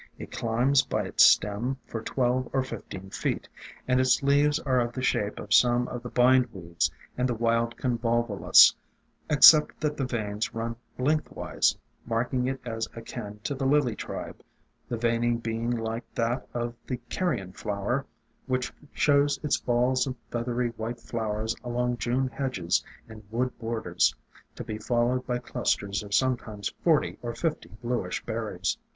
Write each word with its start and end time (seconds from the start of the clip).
It 0.17 0.31
climbs 0.31 0.81
by 0.83 1.03
its 1.03 1.23
stem 1.23 1.77
for 1.85 2.01
twelve 2.01 2.49
or 2.53 2.63
fifteen 2.63 3.11
feet, 3.11 3.47
and 3.87 3.99
its 4.01 4.23
leaves 4.23 4.57
are 4.57 4.79
of 4.79 4.93
the 4.93 5.03
shape 5.03 5.39
of 5.39 5.53
some 5.53 5.87
of 5.89 6.01
the 6.01 6.09
Bindweeds 6.09 6.89
and 7.19 7.29
the 7.29 7.35
Wild 7.35 7.77
Convolvulus, 7.77 8.73
except 9.29 9.79
that 9.79 9.97
the 9.97 10.05
veins 10.05 10.55
run 10.55 10.75
lengthwise, 10.97 11.77
marking 12.07 12.47
it 12.47 12.59
as 12.65 12.87
akin 12.95 13.41
to 13.43 13.53
the 13.53 13.67
Lily 13.67 13.95
tribe, 13.95 14.41
the 14.89 14.97
veining 14.97 15.37
being 15.37 15.69
like 15.69 16.11
that 16.15 16.47
of 16.51 16.73
the 16.87 16.97
Carrion 17.11 17.51
Flower, 17.53 18.03
which 18.47 18.73
shows 18.93 19.39
its 19.43 19.57
balls 19.59 20.07
of 20.07 20.15
feathery 20.31 20.69
white 20.77 20.99
flowers 20.99 21.55
along 21.63 21.97
June 21.97 22.27
hedges 22.27 22.83
and 23.07 23.21
wood 23.29 23.55
bor 23.59 23.81
ders, 23.81 24.15
to 24.55 24.63
be 24.63 24.79
followed 24.79 25.27
by 25.27 25.37
clusters 25.37 26.01
of 26.01 26.11
sometimes 26.15 26.73
forty 26.83 27.19
or 27.21 27.35
fifty 27.35 27.69
bluish 27.83 28.25
berries. 28.25 28.79